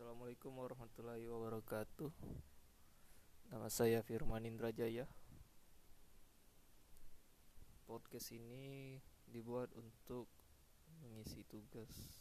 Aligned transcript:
Assalamualaikum 0.00 0.56
warahmatullahi 0.56 1.28
wabarakatuh. 1.28 2.08
Nama 3.52 3.68
saya 3.68 4.00
Firman 4.00 4.48
Indrajaya. 4.48 5.04
Podcast 7.84 8.32
ini 8.32 8.96
dibuat 9.28 9.68
untuk 9.76 10.24
mengisi 11.04 11.44
tugas 11.44 12.16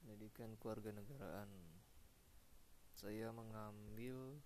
Pendidikan 0.00 0.56
keluarga 0.56 0.96
negaraan. 0.96 1.52
Saya 2.96 3.28
mengambil 3.28 4.40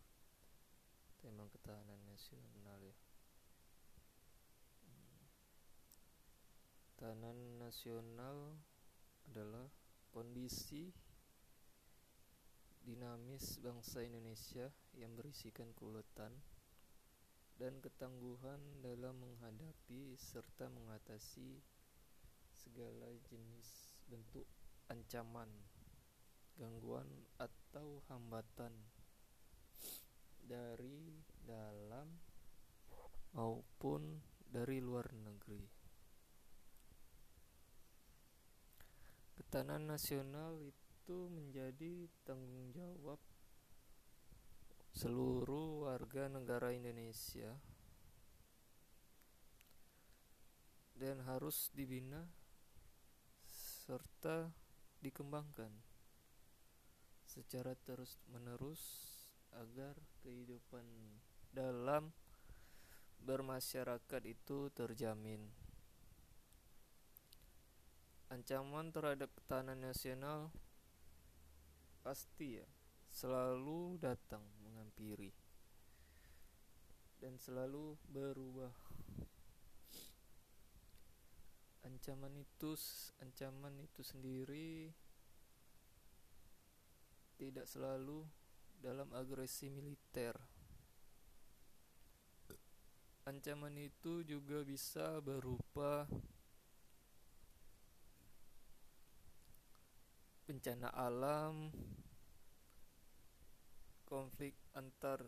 tema 1.23 1.47
ketahanan 1.47 2.03
nasional 2.11 2.83
ya. 2.83 2.97
Ketahanan 6.91 7.39
nasional 7.63 8.59
adalah 9.31 9.71
kondisi 10.11 10.91
dinamis 12.83 13.63
bangsa 13.63 14.03
Indonesia 14.03 14.67
yang 14.99 15.15
berisikan 15.15 15.71
keuletan 15.79 16.35
dan 17.63 17.79
ketangguhan 17.79 18.59
dalam 18.83 19.23
menghadapi 19.23 20.19
serta 20.19 20.67
mengatasi 20.67 21.63
segala 22.51 23.07
jenis 23.31 23.95
bentuk 24.11 24.47
ancaman, 24.91 25.49
gangguan 26.59 27.07
atau 27.39 28.03
hambatan 28.11 28.75
dari 30.43 31.23
dalam 31.47 32.19
maupun 33.33 34.21
dari 34.51 34.83
luar 34.83 35.07
negeri. 35.15 35.65
Ketahanan 39.39 39.89
nasional 39.89 40.61
itu 40.61 40.92
itu 41.13 41.29
menjadi 41.29 42.09
tanggung 42.25 42.73
jawab 42.73 43.21
seluruh 44.97 45.85
warga 45.85 46.33
negara 46.33 46.73
Indonesia 46.73 47.53
dan 50.97 51.21
harus 51.29 51.69
dibina 51.77 52.33
serta 53.45 54.57
dikembangkan 55.05 55.69
secara 57.29 57.77
terus-menerus 57.85 58.81
agar 59.53 60.01
kehidupan 60.25 60.89
dalam 61.53 62.09
bermasyarakat 63.21 64.23
itu 64.25 64.73
terjamin. 64.73 65.45
Ancaman 68.33 68.89
terhadap 68.97 69.29
ketahanan 69.37 69.93
nasional 69.93 70.49
pasti 72.03 72.59
ya 72.59 72.67
selalu 73.07 74.03
datang 74.03 74.43
menghampiri. 74.67 75.31
Dan 77.23 77.39
selalu 77.39 77.95
berubah. 78.11 78.75
Ancaman 81.87 82.35
itu 82.35 82.75
ancaman 83.23 83.79
itu 83.79 84.03
sendiri 84.03 84.91
tidak 87.39 87.67
selalu 87.67 88.27
dalam 88.83 89.11
agresi 89.15 89.71
militer. 89.71 90.35
Ancaman 93.23 93.79
itu 93.79 94.27
juga 94.27 94.67
bisa 94.67 95.23
berupa 95.23 96.11
bencana 100.63 100.95
alam, 100.95 101.75
konflik 104.07 104.55
antar 104.79 105.19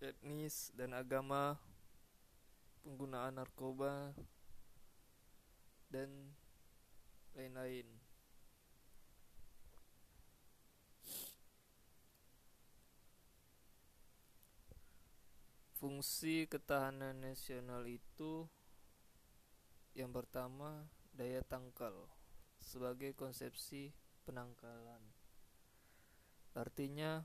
etnis 0.00 0.72
dan 0.72 0.96
agama, 0.96 1.60
penggunaan 2.80 3.36
narkoba, 3.36 4.16
dan 5.92 6.08
lain-lain. 7.36 7.84
Fungsi 15.76 16.48
ketahanan 16.48 17.20
nasional 17.20 17.84
itu 17.84 18.48
yang 19.92 20.08
pertama 20.08 20.88
daya 21.12 21.44
tangkal 21.44 22.08
sebagai 22.56 23.12
konsepsi 23.12 23.92
penangkalan. 24.24 25.00
Artinya, 26.56 27.20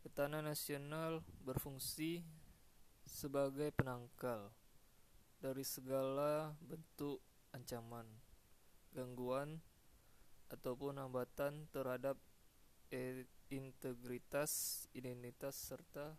ketahanan 0.00 0.48
nasional 0.48 1.20
berfungsi 1.44 2.24
sebagai 3.04 3.70
penangkal 3.76 4.50
dari 5.44 5.62
segala 5.62 6.56
bentuk 6.64 7.20
ancaman, 7.52 8.08
gangguan, 8.96 9.60
ataupun 10.48 11.00
hambatan 11.00 11.68
terhadap 11.68 12.16
integritas, 13.50 14.86
identitas, 14.94 15.58
serta 15.58 16.14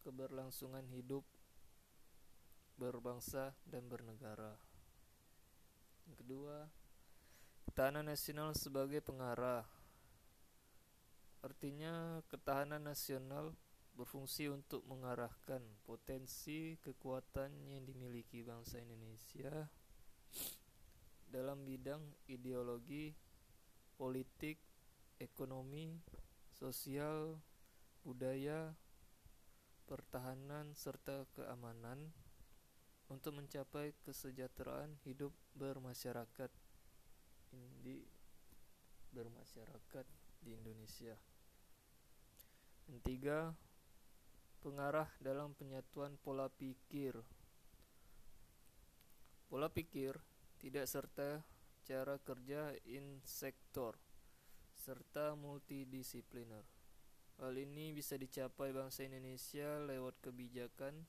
keberlangsungan 0.00 0.88
hidup 0.88 1.22
berbangsa 2.80 3.52
dan 3.68 3.84
bernegara. 3.86 4.56
Yang 6.08 6.16
kedua, 6.24 6.56
Ketahanan 7.70 8.10
nasional 8.10 8.50
sebagai 8.50 8.98
pengarah. 8.98 9.62
Artinya 11.38 12.18
ketahanan 12.26 12.82
nasional 12.82 13.54
berfungsi 13.94 14.50
untuk 14.50 14.82
mengarahkan 14.90 15.62
potensi 15.86 16.74
kekuatan 16.82 17.70
yang 17.70 17.86
dimiliki 17.86 18.42
bangsa 18.42 18.82
Indonesia 18.82 19.70
dalam 21.30 21.62
bidang 21.62 22.02
ideologi, 22.26 23.14
politik, 23.94 24.58
ekonomi, 25.22 25.94
sosial, 26.50 27.38
budaya, 28.02 28.74
pertahanan, 29.86 30.74
serta 30.74 31.22
keamanan 31.38 32.10
untuk 33.06 33.38
mencapai 33.38 33.94
kesejahteraan 34.02 34.98
hidup 35.06 35.30
bermasyarakat 35.54 36.50
di 37.80 38.00
bermasyarakat 39.10 40.06
di 40.40 40.54
Indonesia. 40.54 41.14
Yang 42.86 43.00
tiga, 43.06 43.38
pengarah 44.62 45.08
dalam 45.18 45.54
penyatuan 45.56 46.14
pola 46.20 46.46
pikir. 46.50 47.18
Pola 49.50 49.66
pikir 49.66 50.14
tidak 50.62 50.86
serta 50.86 51.42
cara 51.82 52.20
kerja 52.22 52.70
in 52.86 53.18
sektor 53.26 53.98
serta 54.80 55.36
multidisipliner. 55.36 56.64
Hal 57.40 57.56
ini 57.56 57.92
bisa 57.92 58.16
dicapai 58.16 58.72
bangsa 58.72 59.04
Indonesia 59.04 59.80
lewat 59.80 60.16
kebijakan 60.24 61.04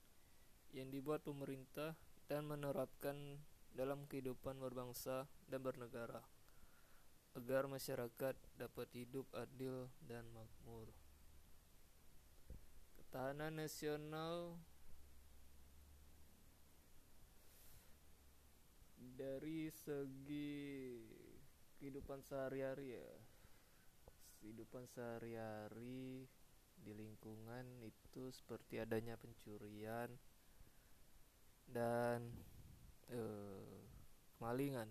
yang 0.72 0.88
dibuat 0.88 1.24
pemerintah 1.24 1.96
dan 2.28 2.48
menerapkan 2.48 3.40
dalam 3.72 4.04
kehidupan 4.08 4.60
berbangsa 4.60 5.28
dan 5.48 5.60
bernegara 5.60 6.31
agar 7.32 7.64
masyarakat 7.64 8.36
dapat 8.60 8.88
hidup 8.92 9.24
adil 9.32 9.88
dan 10.04 10.28
makmur. 10.36 10.92
Ketahanan 13.00 13.56
nasional 13.56 14.56
dari 19.16 19.72
segi 19.72 21.00
kehidupan 21.80 22.20
sehari-hari 22.22 22.94
ya. 23.00 23.12
Kehidupan 24.42 24.86
sehari-hari 24.90 26.26
di 26.82 26.92
lingkungan 26.94 27.78
itu 27.86 28.30
seperti 28.34 28.82
adanya 28.82 29.14
pencurian 29.14 30.10
dan 31.70 32.26
uh, 33.10 33.82
kemalingan. 34.38 34.90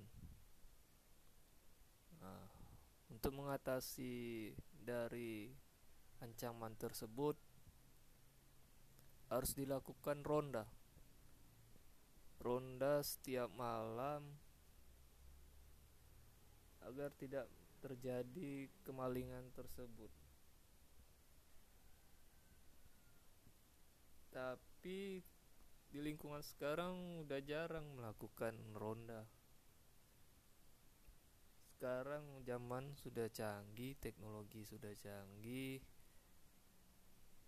Untuk 3.11 3.37
mengatasi 3.37 4.49
dari 4.71 5.51
ancaman 6.21 6.73
tersebut 6.77 7.37
harus 9.29 9.51
dilakukan 9.55 10.25
ronda. 10.25 10.65
Ronda 12.41 13.05
setiap 13.05 13.53
malam 13.53 14.25
agar 16.81 17.13
tidak 17.13 17.45
terjadi 17.81 18.69
kemalingan 18.81 19.49
tersebut. 19.53 20.09
Tapi 24.31 25.21
di 25.91 25.99
lingkungan 25.99 26.41
sekarang 26.41 27.27
udah 27.27 27.39
jarang 27.43 27.83
melakukan 27.99 28.55
ronda 28.73 29.27
sekarang 31.81 32.21
zaman 32.45 32.93
sudah 32.93 33.25
canggih 33.33 33.97
teknologi 33.97 34.61
sudah 34.61 34.93
canggih. 35.01 35.81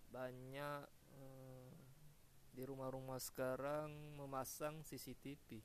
Banyak 0.10 0.90
eh, 1.22 1.70
di 2.50 2.66
rumah-rumah 2.66 3.22
sekarang 3.22 3.94
memasang 4.18 4.82
CCTV 4.82 5.62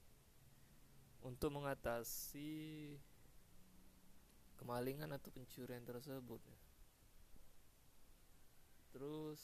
untuk 1.25 1.57
mengatasi 1.57 2.93
kemalingan 4.61 5.17
atau 5.17 5.33
pencurian 5.33 5.89
tersebut. 5.89 6.45
Terus 8.93 9.41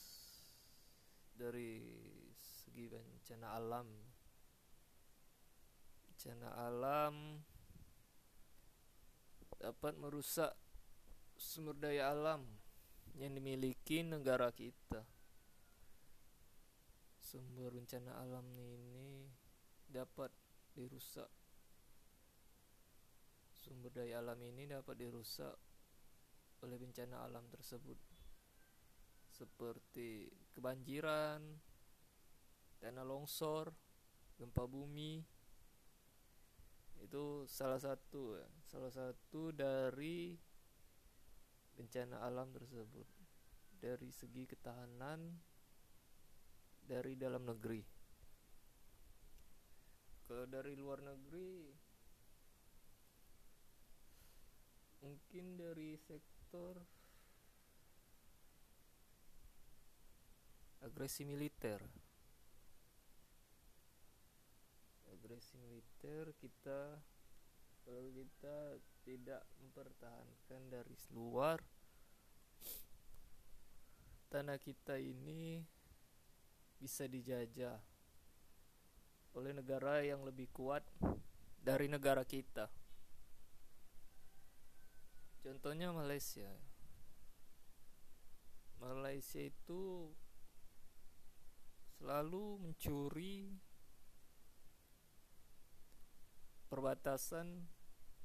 dari 1.32 1.81
segi 2.44 2.93
bencana 2.93 3.56
alam 3.56 3.88
bencana 6.12 6.49
alam 6.61 7.41
dapat 9.64 9.96
merusak 9.96 10.52
sumber 11.40 11.72
daya 11.81 12.12
alam 12.12 12.44
yang 13.16 13.32
dimiliki 13.32 14.05
negara 14.05 14.52
kita 14.52 15.08
sumber 17.16 17.72
bencana 17.72 18.12
alam 18.20 18.44
ini 18.52 19.25
dapat 19.88 20.28
dirusak 20.76 21.32
sumber 23.56 23.88
daya 23.88 24.20
alam 24.20 24.37
ini 24.44 24.69
dapat 24.69 25.00
dirusak 25.00 25.56
oleh 26.61 26.76
bencana 26.76 27.25
alam 27.25 27.49
tersebut 27.49 27.96
seperti 29.34 30.31
kebanjiran, 30.55 31.43
tanah 32.78 33.02
longsor, 33.02 33.75
gempa 34.38 34.62
bumi. 34.62 35.26
Itu 37.05 37.45
salah 37.45 37.79
satu 37.79 38.41
salah 38.65 38.89
satu 38.89 39.53
dari 39.53 40.33
bencana 41.77 42.25
alam 42.25 42.49
tersebut. 42.56 43.06
Dari 43.79 44.09
segi 44.09 44.49
ketahanan 44.49 45.37
dari 46.89 47.12
dalam 47.21 47.45
negeri 47.45 47.95
kalau 50.25 50.49
dari 50.49 50.73
luar 50.73 51.05
negeri 51.05 51.69
mungkin 55.05 55.61
dari 55.61 56.00
sektor 56.00 56.81
agresi 60.81 61.29
militer 61.29 62.04
agresi 65.25 65.56
militer 65.56 66.37
kita 66.37 67.00
kalau 67.81 68.12
kita 68.12 68.76
tidak 69.09 69.41
mempertahankan 69.56 70.62
dari 70.69 70.93
luar 71.17 71.65
tanah 74.29 74.61
kita 74.61 75.00
ini 75.00 75.65
bisa 76.76 77.09
dijajah 77.09 77.81
oleh 79.32 79.56
negara 79.56 80.05
yang 80.05 80.29
lebih 80.29 80.53
kuat 80.53 80.85
dari 81.56 81.88
negara 81.88 82.29
kita. 82.29 82.69
Contohnya 85.41 85.88
Malaysia. 85.88 86.53
Malaysia 88.76 89.41
itu 89.41 90.12
selalu 91.97 92.61
mencuri 92.61 93.56
perbatasan 96.75 97.71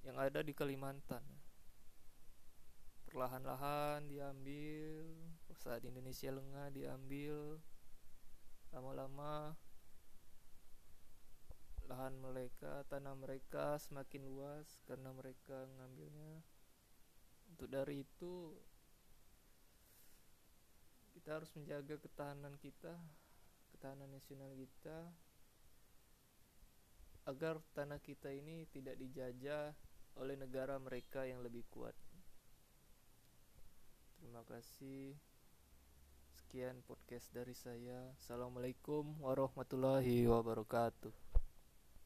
yang 0.02 0.18
ada 0.18 0.42
di 0.42 0.58
Kalimantan. 0.58 1.22
Perlahan-lahan 3.06 4.10
diambil, 4.10 5.06
saat 5.54 5.86
Indonesia 5.86 6.34
lengah 6.34 6.74
diambil, 6.74 7.62
lama-lama 8.74 9.54
lahan 11.86 12.18
mereka 12.18 12.86
tanah 12.90 13.14
mereka 13.14 13.78
semakin 13.78 14.26
luas 14.26 14.82
karena 14.90 15.14
mereka 15.14 15.70
mengambilnya 15.70 16.42
untuk 17.54 17.70
dari 17.70 18.06
itu 18.06 18.54
kita 21.18 21.42
harus 21.42 21.50
menjaga 21.58 21.98
ketahanan 21.98 22.54
kita 22.62 22.94
ketahanan 23.74 24.14
nasional 24.14 24.54
kita 24.54 25.10
agar 27.30 27.62
tanah 27.78 28.02
kita 28.02 28.34
ini 28.34 28.66
tidak 28.74 28.98
dijajah 28.98 29.78
oleh 30.18 30.34
negara 30.34 30.82
mereka 30.82 31.30
yang 31.30 31.46
lebih 31.46 31.62
kuat 31.70 31.94
terima 34.18 34.42
kasih 34.50 35.14
Sekian 36.50 36.82
podcast 36.82 37.30
dari 37.30 37.54
saya. 37.54 38.10
Assalamualaikum 38.18 39.22
warahmatullahi 39.22 40.26
wabarakatuh. 40.26 41.39